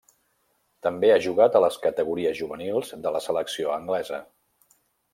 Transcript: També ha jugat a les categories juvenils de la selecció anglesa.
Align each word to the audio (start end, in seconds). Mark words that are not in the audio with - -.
També 0.87 1.11
ha 1.15 1.19
jugat 1.25 1.59
a 1.59 1.61
les 1.65 1.77
categories 1.85 2.39
juvenils 2.41 2.93
de 3.07 3.15
la 3.19 3.25
selecció 3.29 3.79
anglesa. 3.79 4.25